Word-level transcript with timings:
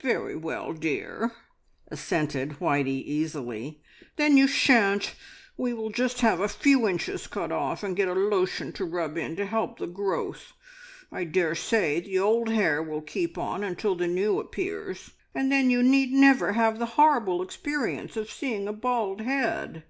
"Very 0.00 0.34
well, 0.34 0.72
dear," 0.72 1.30
assented 1.88 2.52
Whitey 2.52 3.04
easily. 3.04 3.82
"Then 4.16 4.38
you 4.38 4.46
shan't. 4.48 5.14
We 5.58 5.74
will 5.74 5.90
just 5.90 6.22
have 6.22 6.40
a 6.40 6.48
few 6.48 6.88
inches 6.88 7.26
cut 7.26 7.52
off, 7.52 7.82
and 7.82 7.94
get 7.94 8.08
a 8.08 8.14
lotion 8.14 8.72
to 8.72 8.86
rub 8.86 9.18
in 9.18 9.36
to 9.36 9.44
help 9.44 9.78
the 9.78 9.86
growth. 9.86 10.54
I 11.12 11.24
daresay 11.24 12.00
the 12.00 12.18
old 12.18 12.48
hair 12.48 12.82
will 12.82 13.02
keep 13.02 13.36
on 13.36 13.62
until 13.62 13.94
the 13.94 14.06
new 14.08 14.40
appears, 14.40 15.10
and 15.34 15.52
then 15.52 15.68
you 15.68 15.82
need 15.82 16.12
never 16.12 16.52
have 16.54 16.78
the 16.78 16.86
horrible 16.96 17.42
experience 17.42 18.16
of 18.16 18.30
seeing 18.30 18.66
a 18.66 18.72
bald 18.72 19.20
head." 19.20 19.84